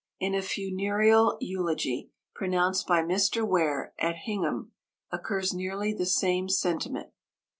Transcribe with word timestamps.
In 0.19 0.33
a 0.33 0.41
funereal 0.41 1.37
eulogy 1.41 2.09
pronounced 2.33 2.87
by 2.87 3.03
Mr. 3.03 3.47
Ware 3.47 3.93
at 3.99 4.15
Hingham, 4.25 4.71
occurs 5.11 5.53
nearly 5.53 5.93
the 5.93 6.07
same 6.07 6.49
sentiment. 6.49 7.11